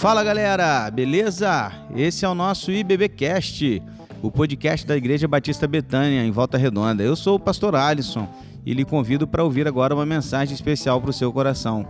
[0.00, 1.70] Fala galera, beleza?
[1.94, 3.82] Esse é o nosso IBBcast,
[4.22, 7.02] o podcast da Igreja Batista Betânia, em Volta Redonda.
[7.02, 8.26] Eu sou o pastor Alisson
[8.64, 11.86] e lhe convido para ouvir agora uma mensagem especial para o seu coração.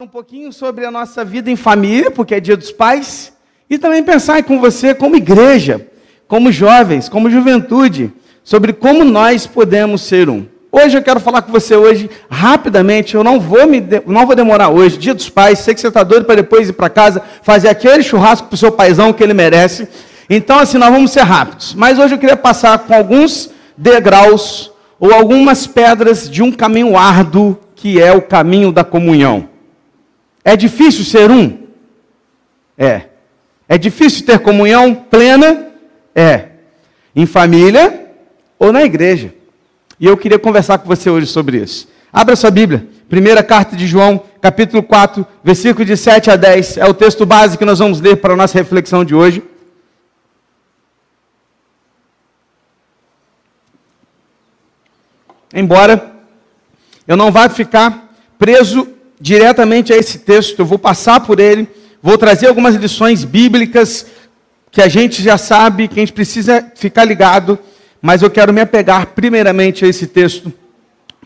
[0.00, 3.34] Um pouquinho sobre a nossa vida em família, porque é Dia dos Pais,
[3.68, 5.86] e também pensar com você como igreja,
[6.26, 8.10] como jovens, como juventude,
[8.42, 10.46] sobre como nós podemos ser um.
[10.70, 13.14] Hoje eu quero falar com você hoje rapidamente.
[13.14, 14.02] Eu não vou me de...
[14.06, 14.98] não vou demorar hoje.
[14.98, 15.60] Dia dos Pais.
[15.60, 18.58] Sei que você está doido para depois ir para casa fazer aquele churrasco para o
[18.58, 19.88] seu paizão que ele merece.
[20.28, 21.74] Então assim nós vamos ser rápidos.
[21.74, 27.58] Mas hoje eu queria passar com alguns degraus ou algumas pedras de um caminho árduo
[27.74, 29.48] que é o caminho da comunhão.
[30.44, 31.58] É difícil ser um?
[32.76, 33.02] É.
[33.68, 35.68] É difícil ter comunhão plena?
[36.14, 36.46] É.
[37.14, 38.10] Em família
[38.58, 39.35] ou na igreja.
[39.98, 41.88] E eu queria conversar com você hoje sobre isso.
[42.12, 42.86] Abra sua Bíblia.
[43.08, 46.76] Primeira carta de João, capítulo 4, versículo de 7 a 10.
[46.76, 49.42] É o texto básico que nós vamos ler para a nossa reflexão de hoje.
[55.54, 56.12] Embora
[57.08, 58.88] eu não vá ficar preso
[59.18, 61.66] diretamente a esse texto, eu vou passar por ele,
[62.02, 64.06] vou trazer algumas lições bíblicas
[64.70, 67.58] que a gente já sabe, que a gente precisa ficar ligado
[68.06, 70.52] mas eu quero me apegar primeiramente a esse texto.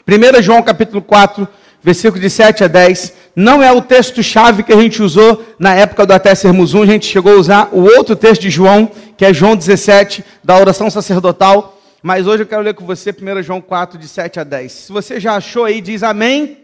[0.08, 1.46] 1 João capítulo 4,
[1.82, 3.12] versículo de 7 a 10.
[3.36, 6.86] Não é o texto-chave que a gente usou na época do Até Sermos Um, a
[6.86, 10.88] gente chegou a usar o outro texto de João, que é João 17, da oração
[10.88, 11.78] sacerdotal.
[12.02, 14.72] Mas hoje eu quero ler com você 1 João 4, de 7 a 10.
[14.72, 16.44] Se você já achou aí, diz amém.
[16.44, 16.58] amém.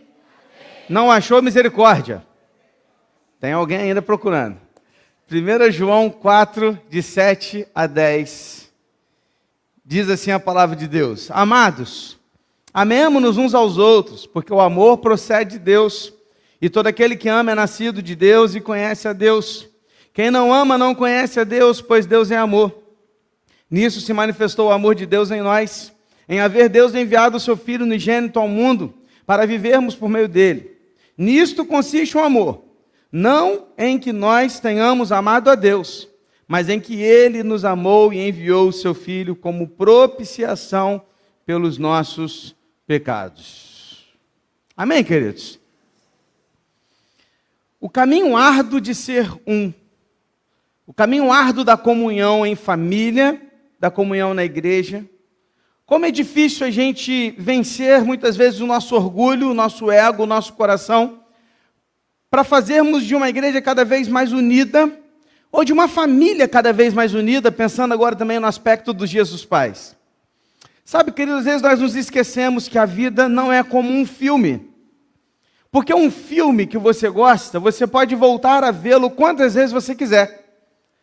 [0.88, 2.22] Não achou, misericórdia.
[3.38, 4.56] Tem alguém ainda procurando.
[5.30, 8.65] 1 João 4, de 7 a 10.
[9.88, 12.18] Diz assim a palavra de Deus: Amados,
[12.74, 16.12] amemo-nos uns aos outros, porque o amor procede de Deus,
[16.60, 19.68] e todo aquele que ama é nascido de Deus e conhece a Deus.
[20.12, 22.76] Quem não ama não conhece a Deus, pois Deus é amor.
[23.70, 25.92] Nisso se manifestou o amor de Deus em nós,
[26.28, 28.92] em haver Deus enviado o seu Filho unigênito ao mundo,
[29.24, 30.72] para vivermos por meio dele.
[31.16, 32.64] Nisto consiste o amor,
[33.12, 36.08] não em que nós tenhamos amado a Deus,
[36.46, 41.02] mas em que ele nos amou e enviou o seu Filho como propiciação
[41.44, 42.54] pelos nossos
[42.86, 44.06] pecados.
[44.76, 45.58] Amém, queridos?
[47.80, 49.72] O caminho árduo de ser um,
[50.86, 53.40] o caminho árduo da comunhão em família,
[53.78, 55.04] da comunhão na igreja.
[55.84, 60.26] Como é difícil a gente vencer muitas vezes o nosso orgulho, o nosso ego, o
[60.26, 61.20] nosso coração,
[62.30, 64.92] para fazermos de uma igreja cada vez mais unida
[65.56, 69.30] ou de uma família cada vez mais unida, pensando agora também no aspecto dos dias
[69.30, 69.96] dos pais.
[70.84, 74.68] Sabe, queridos, às vezes nós nos esquecemos que a vida não é como um filme.
[75.72, 80.44] Porque um filme que você gosta, você pode voltar a vê-lo quantas vezes você quiser.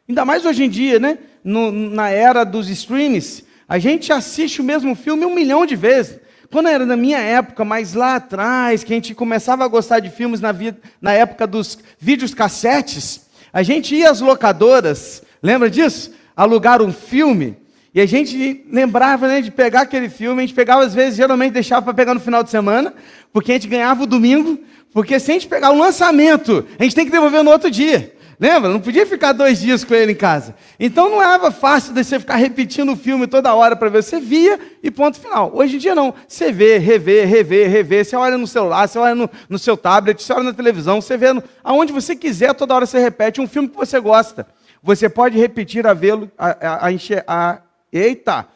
[0.07, 1.17] Ainda mais hoje em dia, né?
[1.43, 6.19] No, na era dos streams, a gente assiste o mesmo filme um milhão de vezes.
[6.51, 10.11] Quando era na minha época, mais lá atrás, que a gente começava a gostar de
[10.11, 10.53] filmes na,
[11.01, 16.11] na época dos vídeos cassetes, a gente ia às locadoras, lembra disso?
[16.35, 17.55] Alugar um filme.
[17.93, 21.53] E a gente lembrava né, de pegar aquele filme, a gente pegava às vezes, geralmente
[21.53, 22.91] deixava para pegar no final de semana,
[23.31, 24.59] porque a gente ganhava o domingo,
[24.91, 28.12] porque se a gente pegar um lançamento, a gente tem que devolver no outro dia.
[28.39, 28.69] Lembra?
[28.69, 30.55] Não podia ficar dois dias com ele em casa.
[30.79, 34.03] Então não era fácil de você ficar repetindo o filme toda hora para ver.
[34.03, 35.51] Você via e ponto final.
[35.53, 36.13] Hoje em dia não.
[36.27, 38.03] Você vê, revê, revê, revê.
[38.03, 41.15] Você olha no celular, você olha no, no seu tablet, você olha na televisão, você
[41.15, 44.47] vê no, aonde você quiser, toda hora você repete um filme que você gosta.
[44.81, 46.93] Você pode repetir a vê-lo, a, a, a,
[47.27, 47.61] a,
[47.91, 48.47] eita,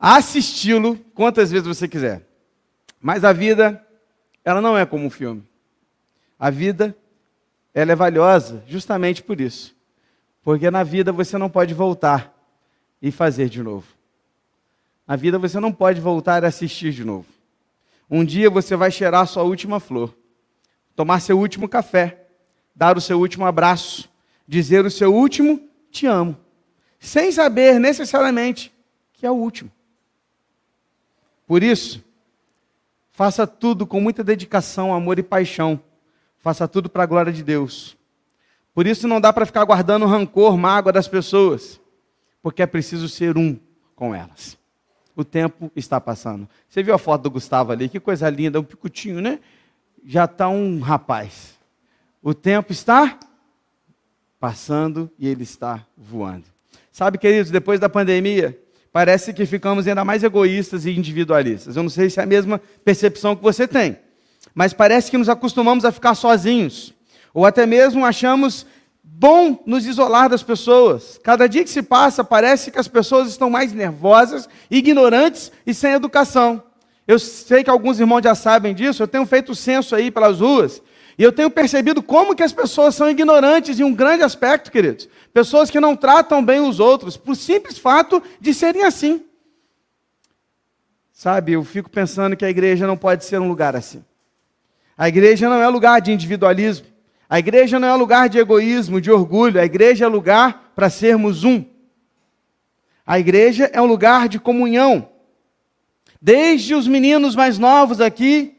[0.00, 2.22] assisti-lo quantas vezes você quiser.
[3.00, 3.80] Mas a vida,
[4.44, 5.44] ela não é como um filme.
[6.38, 6.96] A vida
[7.78, 9.72] ela é valiosa justamente por isso.
[10.42, 12.34] Porque na vida você não pode voltar
[13.00, 13.86] e fazer de novo.
[15.06, 17.26] Na vida você não pode voltar a assistir de novo.
[18.10, 20.12] Um dia você vai cheirar sua última flor,
[20.96, 22.26] tomar seu último café,
[22.74, 24.10] dar o seu último abraço,
[24.44, 26.36] dizer o seu último te amo,
[26.98, 28.74] sem saber necessariamente
[29.12, 29.70] que é o último.
[31.46, 32.04] Por isso,
[33.12, 35.80] faça tudo com muita dedicação, amor e paixão
[36.40, 37.96] Faça tudo para a glória de Deus.
[38.74, 41.80] Por isso não dá para ficar guardando rancor, mágoa das pessoas,
[42.42, 43.58] porque é preciso ser um
[43.96, 44.56] com elas.
[45.16, 46.48] O tempo está passando.
[46.68, 47.88] Você viu a foto do Gustavo ali?
[47.88, 49.40] Que coisa linda, um picotinho, né?
[50.04, 51.58] Já está um rapaz.
[52.22, 53.18] O tempo está
[54.38, 56.44] passando e ele está voando.
[56.92, 58.56] Sabe, queridos, depois da pandemia,
[58.92, 61.76] parece que ficamos ainda mais egoístas e individualistas.
[61.76, 63.98] Eu não sei se é a mesma percepção que você tem.
[64.54, 66.94] Mas parece que nos acostumamos a ficar sozinhos,
[67.32, 68.66] ou até mesmo achamos
[69.02, 71.18] bom nos isolar das pessoas.
[71.22, 75.92] Cada dia que se passa, parece que as pessoas estão mais nervosas, ignorantes e sem
[75.92, 76.62] educação.
[77.06, 80.82] Eu sei que alguns irmãos já sabem disso, eu tenho feito censo aí pelas ruas,
[81.18, 85.08] e eu tenho percebido como que as pessoas são ignorantes em um grande aspecto, queridos.
[85.32, 89.24] Pessoas que não tratam bem os outros, por simples fato de serem assim.
[91.12, 94.04] Sabe, eu fico pensando que a igreja não pode ser um lugar assim.
[94.98, 96.86] A igreja não é lugar de individualismo.
[97.30, 99.60] A igreja não é lugar de egoísmo, de orgulho.
[99.60, 101.64] A igreja é lugar para sermos um.
[103.06, 105.08] A igreja é um lugar de comunhão.
[106.20, 108.56] Desde os meninos mais novos aqui,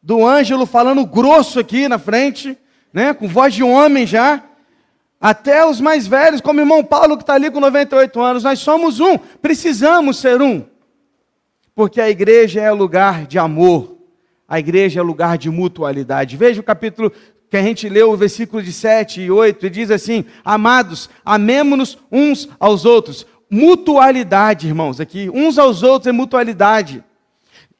[0.00, 2.56] do Ângelo falando grosso aqui na frente,
[2.92, 4.42] né, com voz de homem já,
[5.20, 8.58] até os mais velhos, como o irmão Paulo que está ali com 98 anos, nós
[8.58, 10.64] somos um, precisamos ser um,
[11.74, 13.98] porque a igreja é lugar de amor,
[14.52, 16.36] a igreja é lugar de mutualidade.
[16.36, 17.10] Veja o capítulo
[17.48, 21.96] que a gente leu, o versículo de 7 e 8, e diz assim: Amados, amemo-nos
[22.12, 23.26] uns aos outros.
[23.50, 27.02] Mutualidade, irmãos, aqui, uns aos outros é mutualidade.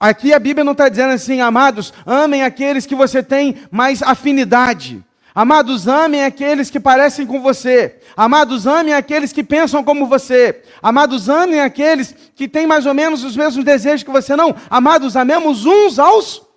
[0.01, 5.05] Aqui a Bíblia não está dizendo assim, amados, amem aqueles que você tem mais afinidade.
[5.35, 7.99] Amados, amem aqueles que parecem com você.
[8.17, 10.63] Amados, amem aqueles que pensam como você.
[10.83, 14.35] Amados, amem aqueles que têm mais ou menos os mesmos desejos que você.
[14.35, 14.57] Não.
[14.71, 16.51] Amados, amemos uns aos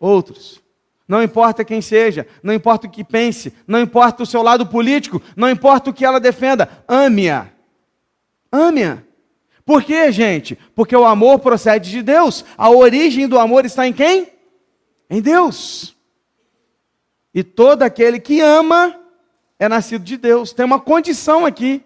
[0.00, 0.60] outros.
[1.06, 5.20] Não importa quem seja, não importa o que pense, não importa o seu lado político,
[5.36, 7.48] não importa o que ela defenda, ame-a.
[8.50, 9.02] Ame-a.
[9.64, 10.58] Por quê, gente?
[10.74, 12.44] Porque o amor procede de Deus.
[12.56, 14.28] A origem do amor está em quem?
[15.08, 15.96] Em Deus.
[17.34, 18.98] E todo aquele que ama
[19.58, 20.52] é nascido de Deus.
[20.52, 21.84] Tem uma condição aqui.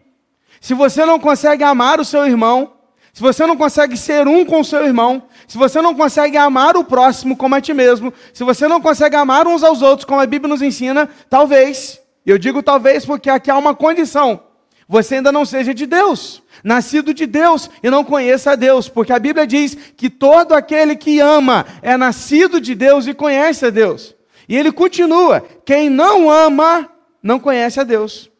[0.60, 2.73] Se você não consegue amar o seu irmão,
[3.14, 6.84] se você não consegue ser um com seu irmão, se você não consegue amar o
[6.84, 10.26] próximo como a ti mesmo, se você não consegue amar uns aos outros como a
[10.26, 14.40] Bíblia nos ensina, talvez, eu digo talvez porque aqui há uma condição,
[14.86, 19.12] você ainda não seja de Deus nascido de Deus e não conheça a Deus, porque
[19.12, 23.70] a Bíblia diz que todo aquele que ama é nascido de Deus e conhece a
[23.70, 24.14] Deus.
[24.48, 26.90] E ele continua: quem não ama
[27.22, 28.30] não conhece a Deus,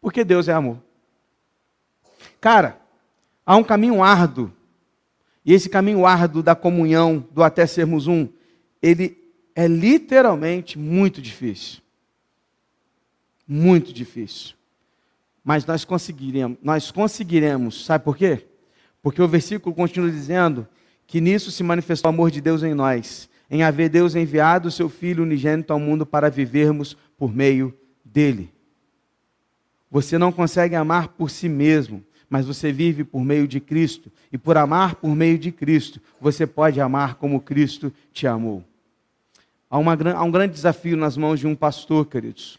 [0.00, 0.78] porque Deus é amor.
[2.40, 2.79] Cara,
[3.50, 4.52] há um caminho árduo,
[5.44, 8.28] e esse caminho árduo da comunhão, do até sermos um,
[8.80, 9.18] ele
[9.56, 11.80] é literalmente muito difícil.
[13.48, 14.54] Muito difícil.
[15.42, 18.46] Mas nós conseguiremos, nós conseguiremos, sabe por quê?
[19.02, 20.64] Porque o versículo continua dizendo
[21.04, 24.70] que nisso se manifestou o amor de Deus em nós, em haver Deus enviado o
[24.70, 28.54] seu Filho unigênito ao mundo para vivermos por meio dele.
[29.90, 34.10] Você não consegue amar por si mesmo, mas você vive por meio de Cristo.
[34.32, 38.62] E por amar por meio de Cristo, você pode amar como Cristo te amou.
[39.68, 42.58] Há, uma, há um grande desafio nas mãos de um pastor, queridos.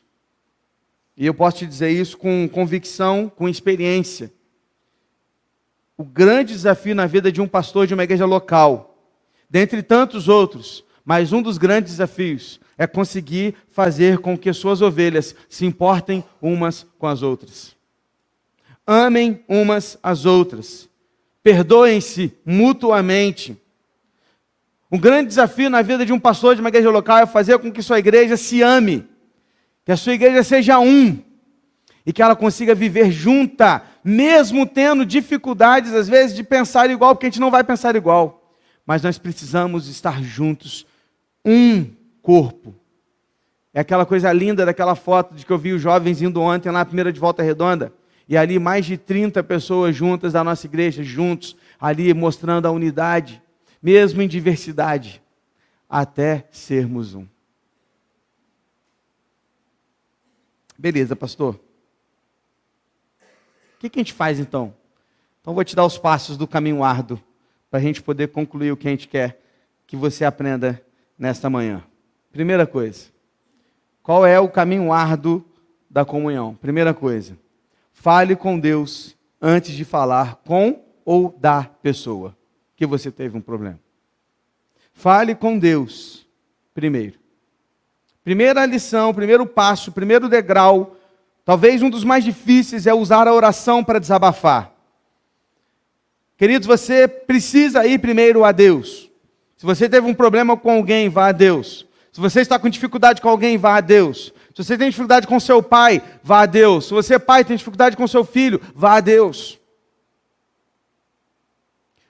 [1.16, 4.32] E eu posso te dizer isso com convicção, com experiência.
[5.98, 8.98] O grande desafio na vida de um pastor de uma igreja local,
[9.50, 15.36] dentre tantos outros, mas um dos grandes desafios é conseguir fazer com que suas ovelhas
[15.48, 17.76] se importem umas com as outras.
[18.86, 20.90] Amem umas às outras.
[21.44, 23.58] Perdoem-se mutuamente.
[24.92, 27.72] Um grande desafio na vida de um pastor de uma igreja local é fazer com
[27.72, 29.10] que sua igreja se ame
[29.86, 31.18] que a sua igreja seja um
[32.06, 37.28] e que ela consiga viver junta, mesmo tendo dificuldades, às vezes, de pensar igual, porque
[37.28, 38.56] a gente não vai pensar igual.
[38.86, 40.86] Mas nós precisamos estar juntos,
[41.46, 41.86] um
[42.22, 42.74] corpo.
[43.74, 46.84] É aquela coisa linda daquela foto de que eu vi os jovens indo ontem na
[46.84, 47.94] primeira de volta redonda.
[48.32, 53.44] E ali mais de 30 pessoas juntas da nossa igreja, juntos, ali mostrando a unidade,
[53.84, 55.22] mesmo em diversidade,
[55.90, 57.28] até sermos um.
[60.78, 61.56] Beleza, pastor.
[63.76, 64.74] O que, que a gente faz então?
[65.42, 67.22] Então vou te dar os passos do caminho árduo
[67.70, 69.42] para a gente poder concluir o que a gente quer
[69.86, 70.82] que você aprenda
[71.20, 71.84] nesta manhã.
[72.32, 73.08] Primeira coisa,
[74.02, 75.44] qual é o caminho árduo
[75.90, 76.56] da comunhão?
[76.56, 77.38] Primeira coisa,
[78.02, 82.36] fale com Deus antes de falar com ou da pessoa
[82.76, 83.80] que você teve um problema.
[84.92, 86.28] Fale com Deus
[86.74, 87.20] primeiro.
[88.24, 90.98] Primeira lição, primeiro passo, primeiro degrau,
[91.46, 94.74] talvez um dos mais difíceis é usar a oração para desabafar.
[96.38, 99.12] Queridos, você precisa ir primeiro a Deus.
[99.58, 101.86] Se você teve um problema com alguém, vá a Deus.
[102.12, 104.34] Se você está com dificuldade com alguém, vá a Deus.
[104.54, 106.86] Se você tem dificuldade com seu pai, vá a Deus.
[106.86, 109.60] Se você, pai, tem dificuldade com seu filho, vá a Deus.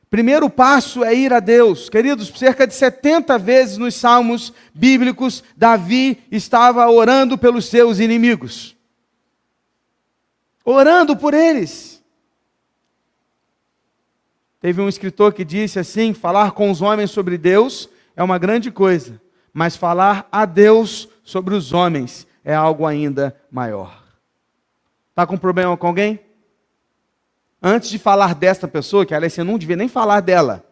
[0.09, 1.87] Primeiro passo é ir a Deus.
[1.87, 8.75] Queridos, cerca de 70 vezes nos salmos bíblicos, Davi estava orando pelos seus inimigos.
[10.65, 12.03] Orando por eles.
[14.59, 18.71] Teve um escritor que disse assim: falar com os homens sobre Deus é uma grande
[18.71, 19.21] coisa,
[19.53, 24.03] mas falar a Deus sobre os homens é algo ainda maior.
[25.09, 26.19] Está com problema com alguém?
[27.61, 30.65] Antes de falar desta pessoa, que aliás você não devia nem falar dela,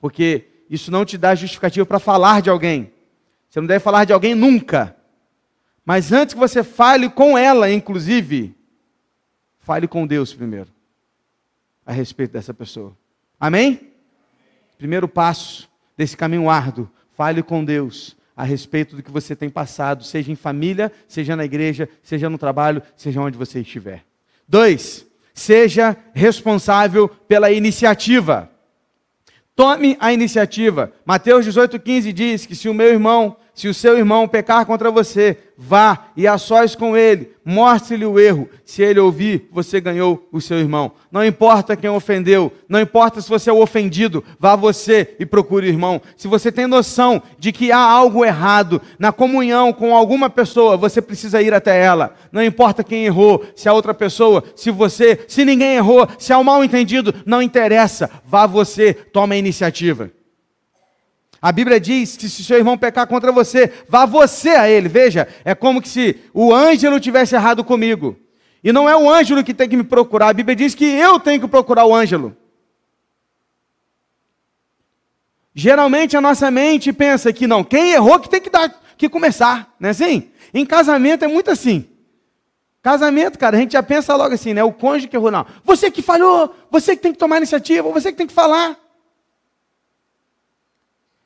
[0.00, 2.92] porque isso não te dá justificativa para falar de alguém.
[3.48, 4.96] Você não deve falar de alguém nunca.
[5.84, 8.56] Mas antes que você fale com ela, inclusive,
[9.60, 10.70] fale com Deus primeiro,
[11.84, 12.96] a respeito dessa pessoa.
[13.38, 13.92] Amém?
[14.78, 20.04] Primeiro passo desse caminho árduo, fale com Deus a respeito do que você tem passado,
[20.04, 24.04] seja em família, seja na igreja, seja no trabalho, seja onde você estiver.
[24.48, 28.50] Dois, Seja responsável pela iniciativa.
[29.54, 30.92] Tome a iniciativa.
[31.04, 35.36] Mateus 18,15 diz que se o meu irmão se o seu irmão pecar contra você,
[35.58, 38.48] vá e a sós com ele, mostre-lhe o erro.
[38.64, 40.92] Se ele ouvir, você ganhou o seu irmão.
[41.10, 45.66] Não importa quem ofendeu, não importa se você é o ofendido, vá você e procure
[45.66, 46.00] o irmão.
[46.16, 51.02] Se você tem noção de que há algo errado na comunhão com alguma pessoa, você
[51.02, 52.14] precisa ir até ela.
[52.32, 56.38] Não importa quem errou, se a outra pessoa, se você, se ninguém errou, se há
[56.38, 58.08] um mal entendido, não interessa.
[58.24, 60.10] Vá você, tome a iniciativa.
[61.42, 64.88] A Bíblia diz que se seu irmão pecar contra você, vá você a ele.
[64.88, 68.16] Veja, é como se o Ângelo tivesse errado comigo.
[68.62, 70.28] E não é o Ângelo que tem que me procurar.
[70.28, 72.36] A Bíblia diz que eu tenho que procurar o Ângelo.
[75.52, 79.74] Geralmente a nossa mente pensa que não, quem errou que tem que dar, que começar,
[79.78, 80.30] não é assim?
[80.54, 81.88] Em casamento é muito assim.
[82.80, 84.62] Casamento, cara, a gente já pensa logo assim, né?
[84.62, 85.44] O cônjuge que errou, não.
[85.64, 88.81] Você que falhou, você que tem que tomar iniciativa, você que tem que falar.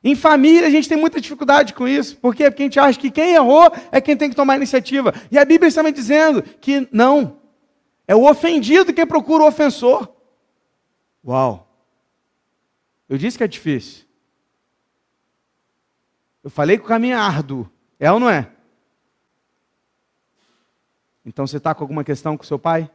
[0.06, 2.16] Em família, a gente tem muita dificuldade com isso.
[2.18, 2.48] Por quê?
[2.48, 5.12] Porque a gente acha que quem errou é quem tem que tomar a iniciativa.
[5.32, 7.40] E a Bíblia está me dizendo que não.
[8.06, 10.08] É o ofendido quem procura o ofensor.
[11.26, 11.68] Uau!
[13.08, 14.04] Eu disse que é difícil.
[16.44, 17.68] Eu falei que o caminho é árduo.
[17.98, 18.48] É ou não é?
[21.25, 22.88] Então você está com alguma questão com seu pai?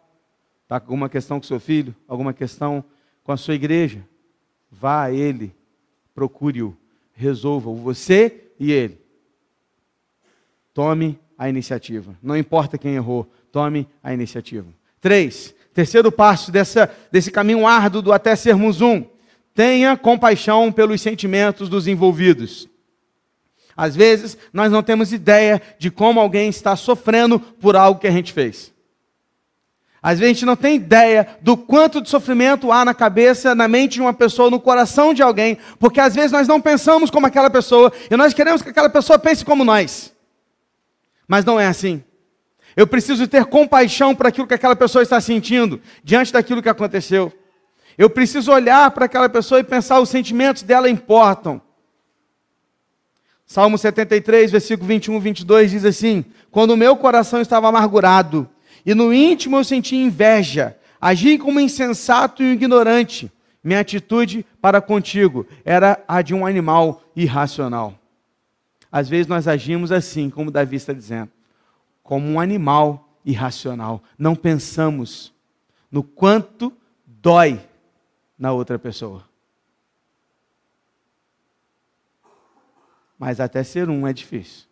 [0.64, 1.94] Está com alguma questão com seu filho?
[2.08, 2.82] Alguma questão
[3.22, 4.08] com a sua igreja?
[4.72, 5.54] Vá a ele,
[6.16, 6.80] procure-o
[7.14, 9.00] resolvam, você e ele.
[10.74, 12.16] Tome a iniciativa.
[12.22, 14.68] Não importa quem errou, tome a iniciativa.
[15.00, 19.04] Três, terceiro passo dessa, desse caminho árduo do até sermos um.
[19.54, 22.70] Tenha compaixão pelos sentimentos dos envolvidos.
[23.76, 28.12] Às vezes, nós não temos ideia de como alguém está sofrendo por algo que a
[28.12, 28.72] gente fez.
[30.02, 33.68] Às vezes a gente não tem ideia do quanto de sofrimento há na cabeça, na
[33.68, 37.28] mente de uma pessoa, no coração de alguém, porque às vezes nós não pensamos como
[37.28, 40.12] aquela pessoa e nós queremos que aquela pessoa pense como nós.
[41.28, 42.04] Mas não é assim.
[42.76, 47.32] Eu preciso ter compaixão para aquilo que aquela pessoa está sentindo diante daquilo que aconteceu.
[47.96, 51.62] Eu preciso olhar para aquela pessoa e pensar os sentimentos dela importam.
[53.46, 58.50] Salmo 73, versículo 21, 22 diz assim: Quando o meu coração estava amargurado,
[58.86, 63.32] e no íntimo eu senti inveja, agi como insensato e ignorante.
[63.64, 67.98] Minha atitude para contigo era a de um animal irracional.
[68.92, 71.32] Às vezes nós agimos assim, como Davi está dizendo,
[72.04, 74.04] como um animal irracional.
[74.18, 75.32] Não pensamos
[75.92, 76.74] no quanto
[77.06, 77.62] dói
[78.38, 79.24] na outra pessoa.
[83.18, 84.71] Mas até ser um é difícil.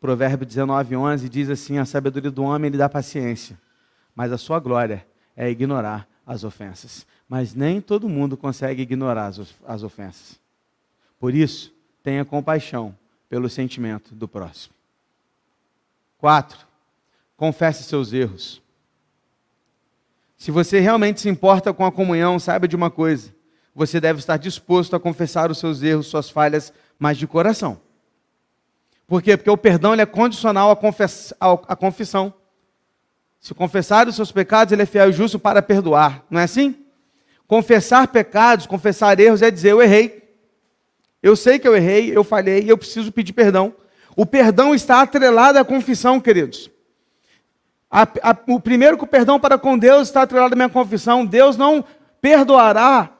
[0.00, 3.58] Provérbio 19, 11 diz assim: A sabedoria do homem lhe dá paciência,
[4.14, 7.06] mas a sua glória é ignorar as ofensas.
[7.28, 10.38] Mas nem todo mundo consegue ignorar as, as ofensas.
[11.18, 11.72] Por isso,
[12.02, 12.96] tenha compaixão
[13.28, 14.74] pelo sentimento do próximo.
[16.18, 16.58] 4.
[17.36, 18.62] Confesse seus erros.
[20.36, 23.34] Se você realmente se importa com a comunhão, saiba de uma coisa:
[23.74, 27.80] você deve estar disposto a confessar os seus erros, suas falhas, mas de coração.
[29.06, 29.36] Por quê?
[29.36, 32.34] Porque o perdão é condicional à, à confissão.
[33.40, 36.24] Se confessar os seus pecados, ele é fiel e justo para perdoar.
[36.28, 36.84] Não é assim?
[37.46, 40.26] Confessar pecados, confessar erros é dizer: eu errei.
[41.22, 43.74] Eu sei que eu errei, eu falhei e eu preciso pedir perdão.
[44.16, 46.70] O perdão está atrelado à confissão, queridos.
[47.90, 51.24] A, a, o primeiro que o perdão para com Deus está atrelado à minha confissão.
[51.24, 51.84] Deus não
[52.20, 53.10] perdoará,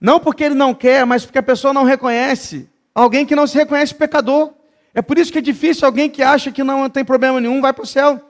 [0.00, 2.68] não porque Ele não quer, mas porque a pessoa não reconhece.
[2.94, 4.54] Alguém que não se reconhece pecador.
[4.94, 7.72] É por isso que é difícil alguém que acha que não tem problema nenhum vai
[7.72, 8.20] para o céu.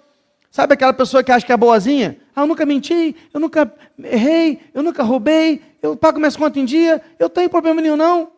[0.50, 2.16] Sabe aquela pessoa que acha que é boazinha?
[2.34, 6.64] Ah, eu nunca menti, eu nunca errei, eu nunca roubei, eu pago minhas contas em
[6.64, 8.30] dia, eu tenho problema nenhum, não.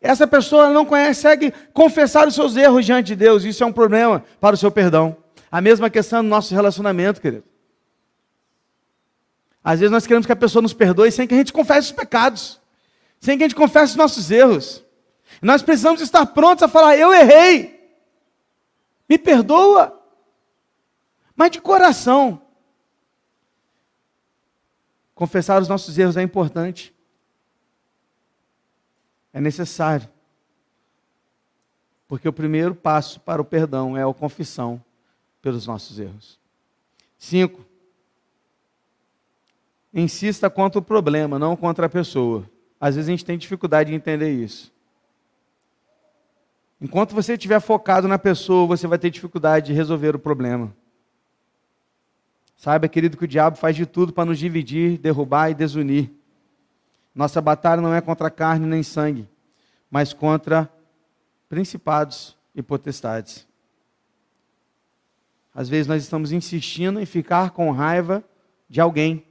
[0.00, 4.22] Essa pessoa não consegue confessar os seus erros diante de Deus, isso é um problema
[4.38, 5.16] para o seu perdão.
[5.50, 7.44] A mesma questão no nosso relacionamento, querido.
[9.62, 11.92] Às vezes nós queremos que a pessoa nos perdoe sem que a gente confesse os
[11.92, 12.60] pecados,
[13.18, 14.84] sem que a gente confesse os nossos erros.
[15.40, 17.98] Nós precisamos estar prontos a falar: eu errei,
[19.08, 20.00] me perdoa,
[21.36, 22.40] mas de coração.
[25.14, 26.92] Confessar os nossos erros é importante,
[29.32, 30.08] é necessário,
[32.08, 34.82] porque o primeiro passo para o perdão é a confissão
[35.40, 36.38] pelos nossos erros.
[37.16, 37.64] Cinco,
[39.92, 42.50] insista contra o problema, não contra a pessoa.
[42.80, 44.73] Às vezes a gente tem dificuldade de entender isso.
[46.84, 50.70] Enquanto você estiver focado na pessoa, você vai ter dificuldade de resolver o problema.
[52.58, 56.12] Saiba, querido, que o diabo faz de tudo para nos dividir, derrubar e desunir.
[57.14, 59.26] Nossa batalha não é contra carne nem sangue,
[59.90, 60.70] mas contra
[61.48, 63.46] principados e potestades.
[65.54, 68.22] Às vezes nós estamos insistindo em ficar com raiva
[68.68, 69.24] de alguém.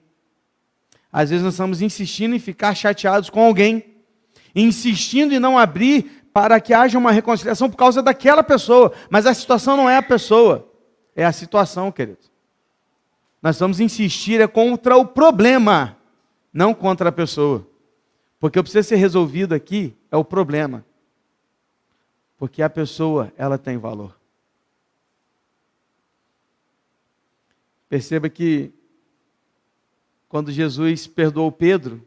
[1.11, 3.93] Às vezes nós estamos insistindo em ficar chateados com alguém,
[4.55, 9.33] insistindo em não abrir para que haja uma reconciliação por causa daquela pessoa, mas a
[9.33, 10.67] situação não é a pessoa,
[11.15, 12.17] é a situação, querido.
[13.41, 15.95] Nós vamos insistir é contra o problema,
[16.51, 17.67] não contra a pessoa.
[18.39, 20.83] Porque o que precisa ser resolvido aqui é o problema.
[22.37, 24.17] Porque a pessoa, ela tem valor.
[27.87, 28.73] Perceba que
[30.27, 32.05] quando Jesus perdoou Pedro,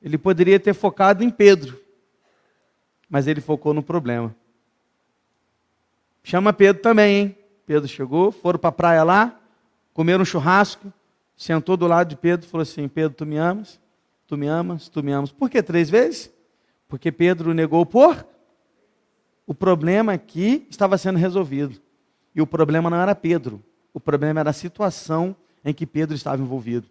[0.00, 1.78] ele poderia ter focado em Pedro,
[3.08, 4.34] mas ele focou no problema.
[6.22, 7.38] Chama Pedro também, hein?
[7.64, 9.40] Pedro chegou, foram para a praia lá,
[9.92, 10.92] comeram um churrasco,
[11.36, 13.80] sentou do lado de Pedro e falou assim: Pedro, tu me amas?
[14.26, 14.88] Tu me amas?
[14.88, 15.32] Tu me amas?
[15.32, 16.30] Por que três vezes?
[16.86, 18.26] Porque Pedro negou por.
[19.46, 21.80] O problema aqui estava sendo resolvido.
[22.34, 26.40] E o problema não era Pedro, o problema era a situação em que Pedro estava
[26.40, 26.88] envolvido.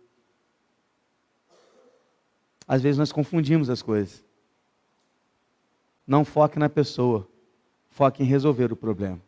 [2.68, 4.27] Às vezes nós confundimos as coisas.
[6.08, 7.28] Não foque na pessoa,
[7.90, 9.20] foque em resolver o problema.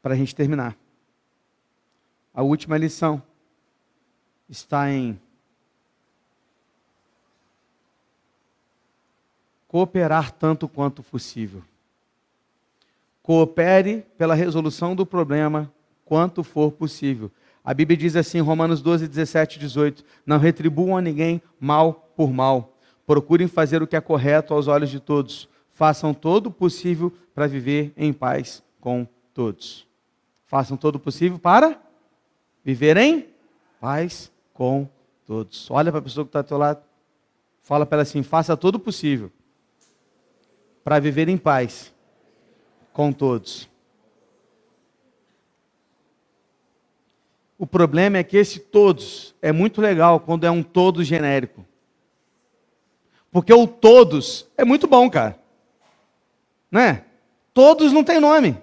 [0.00, 0.78] Para a gente terminar.
[2.32, 3.20] A última lição
[4.48, 5.20] está em
[9.66, 11.62] cooperar tanto quanto possível.
[13.22, 15.72] Coopere pela resolução do problema
[16.04, 17.32] quanto for possível.
[17.66, 22.32] A Bíblia diz assim, Romanos 12, 17 e 18: Não retribuam a ninguém mal por
[22.32, 22.78] mal.
[23.04, 25.48] Procurem fazer o que é correto aos olhos de todos.
[25.72, 29.84] Façam todo o possível para viver em paz com todos.
[30.46, 31.76] Façam todo o possível para
[32.64, 33.26] viver em
[33.80, 34.88] paz com
[35.26, 35.68] todos.
[35.68, 36.80] Olha para a pessoa que está ao teu lado.
[37.62, 39.28] Fala para ela assim: faça todo o possível
[40.84, 41.92] para viver em paz
[42.92, 43.68] com todos.
[47.58, 51.64] O problema é que esse todos é muito legal quando é um todo genérico.
[53.30, 55.38] Porque o todos é muito bom, cara.
[56.70, 57.04] Né?
[57.54, 58.58] Todos não tem nome.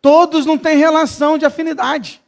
[0.00, 2.20] Todos não tem relação de afinidade.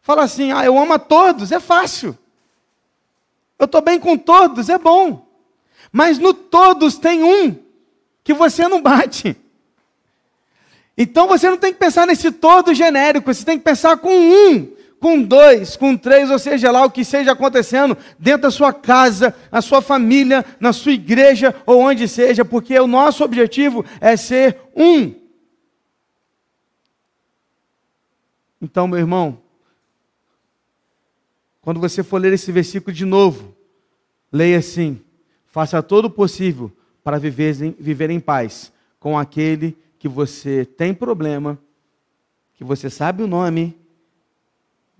[0.00, 2.16] Fala assim, ah, eu amo a todos, é fácil.
[3.58, 5.26] Eu estou bem com todos, é bom.
[5.92, 7.56] Mas no todos tem um
[8.22, 9.36] que você não bate.
[11.00, 14.74] Então você não tem que pensar nesse todo genérico, você tem que pensar com um,
[14.98, 19.32] com dois, com três, ou seja lá o que seja acontecendo dentro da sua casa,
[19.52, 24.58] na sua família, na sua igreja ou onde seja, porque o nosso objetivo é ser
[24.74, 25.14] um.
[28.60, 29.38] Então, meu irmão,
[31.62, 33.54] quando você for ler esse versículo de novo,
[34.32, 35.00] leia assim:
[35.46, 36.72] faça todo o possível
[37.04, 41.58] para viver, viver em paz com aquele que que você tem problema,
[42.54, 43.76] que você sabe o nome,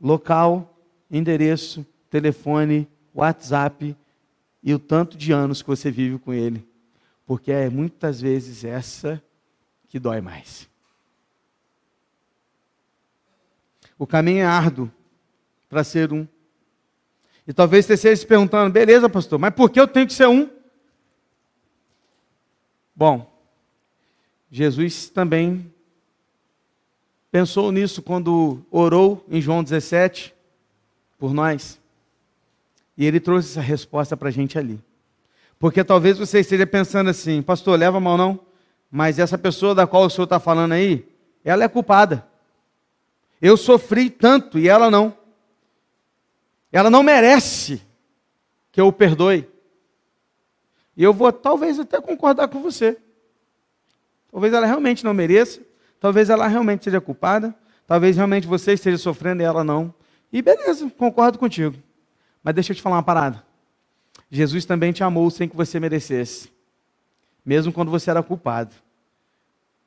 [0.00, 0.78] local,
[1.11, 3.96] endereço, telefone, WhatsApp
[4.62, 6.66] e o tanto de anos que você vive com ele.
[7.26, 9.22] Porque é muitas vezes essa
[9.88, 10.68] que dói mais.
[13.98, 14.90] O caminho é árduo
[15.68, 16.26] para ser um.
[17.46, 20.28] E talvez você esteja se perguntando, beleza, pastor, mas por que eu tenho que ser
[20.28, 20.48] um?
[22.94, 23.27] Bom,
[24.50, 25.72] Jesus também
[27.30, 30.34] pensou nisso quando orou em João 17
[31.18, 31.78] por nós.
[32.96, 34.80] E ele trouxe essa resposta para a gente ali.
[35.58, 38.48] Porque talvez você esteja pensando assim, pastor, leva mal não?
[38.90, 41.06] mas essa pessoa da qual o senhor está falando aí,
[41.44, 42.26] ela é culpada.
[43.40, 45.16] Eu sofri tanto e ela não.
[46.72, 47.82] Ela não merece
[48.72, 49.48] que eu o perdoe.
[50.96, 52.96] E eu vou talvez até concordar com você.
[54.30, 55.60] Talvez ela realmente não mereça,
[56.00, 57.54] talvez ela realmente seja culpada,
[57.86, 59.92] talvez realmente você esteja sofrendo e ela não.
[60.32, 61.76] E beleza, concordo contigo.
[62.42, 63.42] Mas deixa eu te falar uma parada.
[64.30, 66.50] Jesus também te amou sem que você merecesse,
[67.44, 68.74] mesmo quando você era culpado.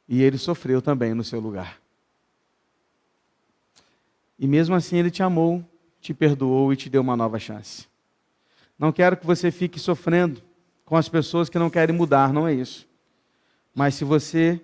[0.10, 1.80] E ele sofreu também no seu lugar.
[4.38, 5.63] E mesmo assim ele te amou,
[6.01, 7.88] te perdoou e te deu uma nova chance.
[8.77, 10.41] Não quero que você fique sofrendo
[10.84, 12.89] com as pessoas que não querem mudar, não é isso.
[13.73, 14.62] Mas se você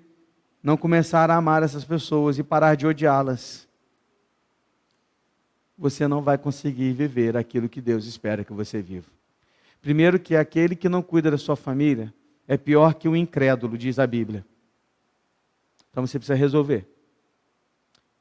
[0.61, 3.67] não começar a amar essas pessoas e parar de odiá-las,
[5.77, 9.07] você não vai conseguir viver aquilo que Deus espera que você viva.
[9.81, 12.13] Primeiro, que aquele que não cuida da sua família
[12.47, 14.45] é pior que o incrédulo, diz a Bíblia.
[15.91, 16.87] Então você precisa resolver.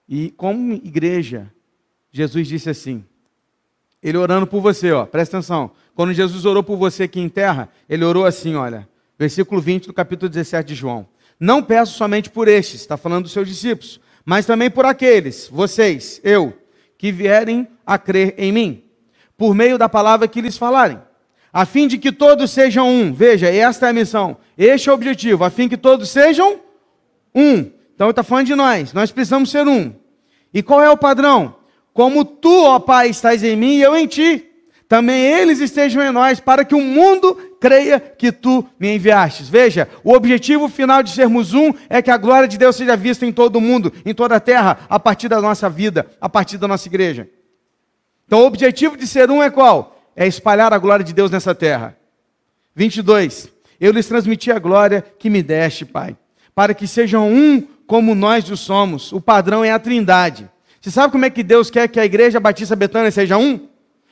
[0.09, 1.51] E como igreja,
[2.12, 3.05] Jesus disse assim:
[4.03, 5.70] Ele orando por você, ó, presta atenção.
[5.94, 8.88] Quando Jesus orou por você aqui em terra, ele orou assim, olha,
[9.19, 11.07] versículo 20 do capítulo 17 de João.
[11.39, 16.21] Não peço somente por estes, está falando dos seus discípulos, mas também por aqueles, vocês,
[16.25, 16.53] eu,
[16.99, 18.83] que vierem a crer em mim,
[19.37, 20.99] por meio da palavra que lhes falarem,
[21.53, 23.13] a fim de que todos sejam um.
[23.13, 26.61] Veja, esta é a missão, este é o objetivo, a fim que todos sejam
[27.35, 27.71] um.
[27.95, 29.95] Então está falando de nós, nós precisamos ser um.
[30.53, 31.57] E qual é o padrão?
[31.93, 34.45] Como tu, ó Pai, estás em mim e eu em ti,
[34.89, 39.49] também eles estejam em nós, para que o mundo creia que tu me enviastes.
[39.49, 43.27] Veja, o objetivo final de sermos um é que a glória de Deus seja vista
[43.27, 46.59] em todo o mundo, em toda a terra, a partir da nossa vida, a partir
[46.59, 47.29] da nossa igreja.
[48.27, 50.01] Então, o objetivo de ser um é qual?
[50.14, 51.97] É espalhar a glória de Deus nessa terra.
[52.75, 53.49] 22.
[53.81, 56.16] Eu lhes transmiti a glória que me deste, Pai,
[56.55, 59.12] para que sejam um como nós o somos.
[59.12, 60.51] O padrão é a trindade.
[60.81, 63.69] Você sabe como é que Deus quer que a igreja Batista Betânia seja um?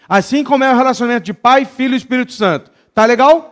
[0.09, 2.71] Assim como é o relacionamento de Pai, Filho e Espírito Santo.
[2.95, 3.51] Tá legal?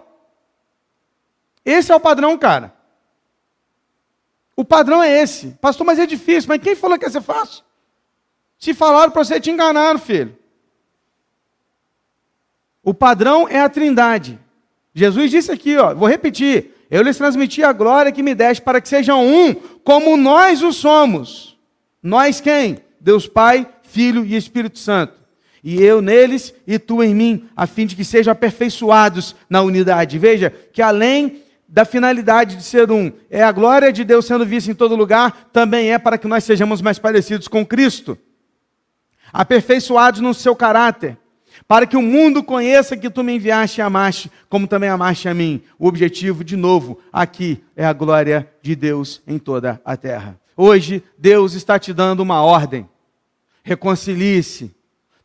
[1.64, 2.72] Esse é o padrão, cara.
[4.55, 5.48] O padrão é esse.
[5.61, 6.48] Pastor, mas é difícil.
[6.48, 7.64] Mas quem falou que ia ser fácil?
[8.59, 10.38] Se falaram para você, te enganaram, filho.
[12.83, 14.38] O padrão é a trindade.
[14.94, 16.87] Jesus disse aqui, ó, vou repetir.
[16.90, 20.72] Eu lhes transmiti a glória que me deste para que sejam um, como nós o
[20.72, 21.59] somos.
[22.02, 22.78] Nós quem?
[23.00, 25.21] Deus Pai, Filho e Espírito Santo.
[25.62, 30.18] E eu neles e tu em mim, a fim de que sejam aperfeiçoados na unidade.
[30.18, 34.70] Veja que além da finalidade de ser um, é a glória de Deus sendo vista
[34.70, 38.18] em todo lugar, também é para que nós sejamos mais parecidos com Cristo.
[39.33, 41.16] Aperfeiçoados no seu caráter,
[41.66, 45.35] para que o mundo conheça que tu me enviaste e amaste, como também amaste a
[45.35, 45.62] mim.
[45.79, 50.38] O objetivo, de novo, aqui é a glória de Deus em toda a terra.
[50.57, 52.87] Hoje, Deus está te dando uma ordem.
[53.62, 54.75] Reconcilie-se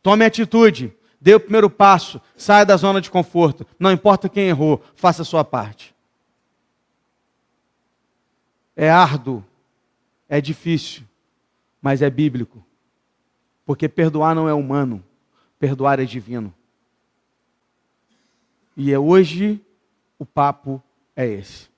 [0.08, 3.66] Tome atitude, dê o primeiro passo, saia da zona de conforto.
[3.78, 5.94] Não importa quem errou, faça a sua parte.
[8.74, 9.44] É árduo,
[10.26, 11.02] é difícil,
[11.82, 12.64] mas é bíblico.
[13.66, 15.04] Porque perdoar não é humano,
[15.58, 16.54] perdoar é divino.
[18.74, 19.60] E é hoje
[20.18, 20.82] o papo
[21.14, 21.68] é esse.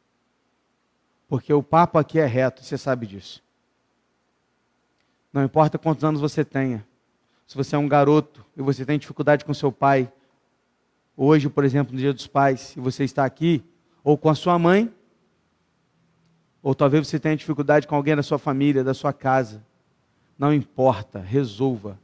[1.27, 3.43] Porque o papo aqui é reto, você sabe disso.
[5.33, 6.87] Não importa quantos anos você tenha,
[7.51, 10.09] se você é um garoto e você tem dificuldade com seu pai,
[11.17, 13.61] hoje, por exemplo, no Dia dos Pais, e você está aqui,
[14.05, 14.89] ou com a sua mãe,
[16.63, 19.67] ou talvez você tenha dificuldade com alguém da sua família, da sua casa,
[20.39, 21.99] não importa, resolva.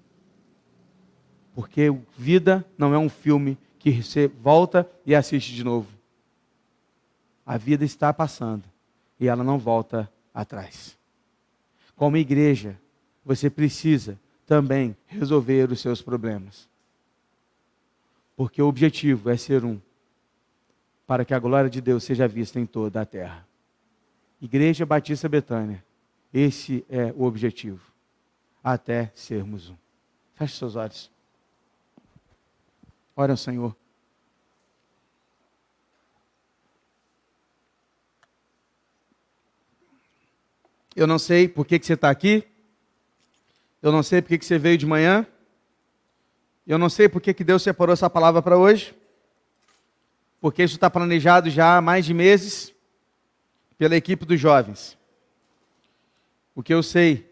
[1.55, 5.87] Porque vida não é um filme que você volta e assiste de novo.
[7.47, 8.65] A vida está passando
[9.21, 10.99] e ela não volta atrás.
[11.95, 12.77] Como igreja,
[13.25, 16.69] você precisa também resolver os seus problemas.
[18.37, 19.81] Porque o objetivo é ser um,
[21.07, 23.47] para que a glória de Deus seja vista em toda a terra.
[24.41, 25.85] Igreja Batista Betânia,
[26.33, 27.81] esse é o objetivo,
[28.63, 29.77] até sermos um.
[30.35, 31.11] Feche seus olhos.
[33.17, 33.75] Ora ao Senhor.
[40.95, 42.47] Eu não sei por que, que você está aqui.
[43.83, 45.27] Eu não sei porque que você veio de manhã.
[46.67, 48.95] Eu não sei porque que Deus separou essa palavra para hoje.
[50.41, 52.75] Porque isso está planejado já há mais de meses
[53.79, 54.97] pela equipe dos jovens.
[56.55, 57.31] O que eu sei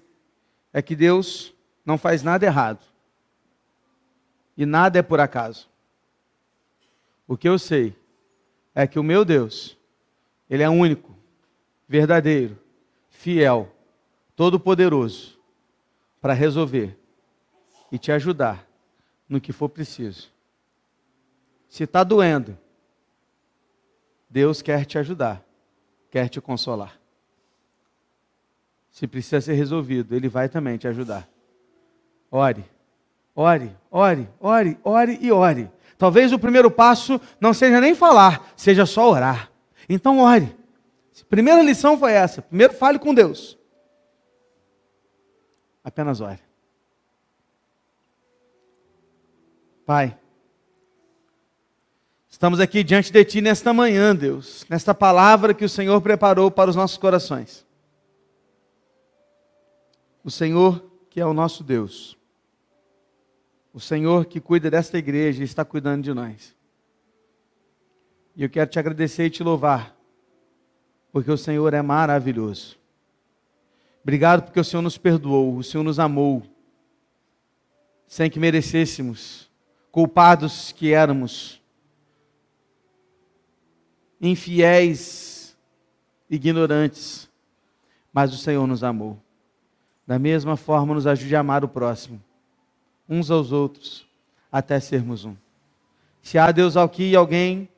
[0.73, 1.55] é que Deus
[1.85, 2.85] não faz nada errado.
[4.57, 5.69] E nada é por acaso.
[7.27, 7.97] O que eu sei
[8.75, 9.77] é que o meu Deus,
[10.49, 11.17] Ele é único,
[11.89, 12.59] verdadeiro,
[13.09, 13.73] fiel,
[14.37, 15.34] todo-poderoso
[16.25, 16.99] para resolver
[17.93, 18.67] e te ajudar
[19.29, 20.33] no que for preciso.
[21.69, 22.57] Se está doendo,
[24.31, 25.45] Deus quer te ajudar,
[26.11, 26.99] quer te consolar.
[28.91, 31.29] Se precisa ser resolvido, Ele vai também te ajudar.
[32.31, 32.65] Ore,
[33.37, 35.71] ore, ore, ore, ore e ore.
[35.99, 39.53] Talvez o primeiro passo não seja nem falar, seja só orar.
[39.87, 40.57] Então ore.
[41.29, 42.41] Primeira lição foi essa.
[42.41, 43.59] Primeiro fale com Deus.
[45.85, 46.41] Apenas ore.
[49.85, 50.19] Pai,
[52.27, 56.71] estamos aqui diante de Ti nesta manhã, Deus, nesta palavra que o Senhor preparou para
[56.71, 57.67] os nossos corações.
[60.25, 62.17] O Senhor, que é o nosso Deus,
[63.75, 66.57] o Senhor que cuida desta igreja está cuidando de nós.
[68.35, 69.95] E eu quero te agradecer e te louvar,
[71.13, 72.79] porque o Senhor é maravilhoso.
[74.05, 76.43] Obrigado porque o Senhor nos perdoou, o Senhor nos amou,
[78.07, 79.51] sem que merecêssemos
[79.91, 81.63] culpados que éramos,
[84.21, 85.57] infiéis,
[86.29, 87.31] ignorantes,
[88.13, 89.19] mas o Senhor nos amou.
[90.07, 92.23] Da mesma forma, nos ajude a amar o próximo,
[93.09, 94.07] uns aos outros,
[94.53, 95.35] até sermos um.
[96.21, 97.71] Se há Deus aqui alguém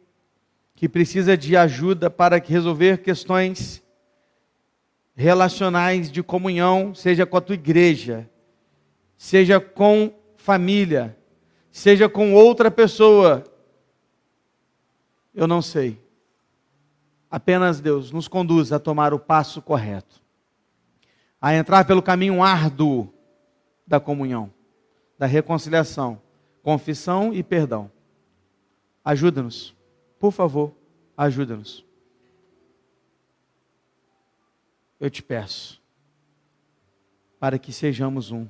[0.74, 3.80] que precisa de ajuda para resolver questões
[5.16, 8.28] relacionais de comunhão, seja com a tua igreja,
[9.16, 11.16] seja com família,
[11.72, 13.42] seja com outra pessoa.
[15.34, 15.98] Eu não sei.
[17.30, 20.22] Apenas Deus nos conduz a tomar o passo correto,
[21.40, 23.12] a entrar pelo caminho árduo
[23.86, 24.52] da comunhão,
[25.18, 26.20] da reconciliação,
[26.62, 27.90] confissão e perdão.
[29.02, 29.74] Ajuda-nos,
[30.18, 30.72] por favor,
[31.16, 31.85] ajuda-nos.
[34.98, 35.82] Eu te peço,
[37.38, 38.46] para que sejamos um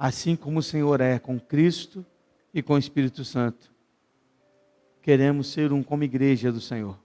[0.00, 2.06] assim como o Senhor é com Cristo
[2.54, 3.70] e com o Espírito Santo.
[5.02, 6.98] Queremos ser um como igreja do Senhor,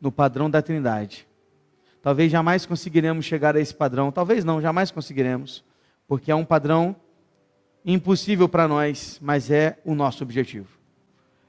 [0.00, 1.28] no padrão da Trindade.
[2.00, 5.62] Talvez jamais conseguiremos chegar a esse padrão, talvez não, jamais conseguiremos,
[6.08, 6.96] porque é um padrão
[7.84, 10.68] impossível para nós, mas é o nosso objetivo.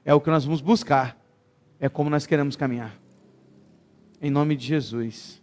[0.04, 1.18] É o que nós vamos buscar,
[1.80, 2.94] é como nós queremos caminhar.
[4.20, 5.42] Em nome de Jesus,